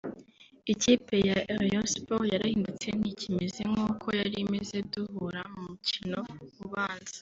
Ikipe 0.73 1.15
ya 1.27 1.37
Rayon 1.59 1.87
Sports 1.93 2.29
yarahindutse 2.33 2.87
ntikimeze 2.99 3.61
nk’uko 3.71 4.07
yari 4.19 4.33
imeze 4.43 4.77
duhura 4.91 5.41
mu 5.51 5.61
mukino 5.69 6.19
ubanza 6.65 7.15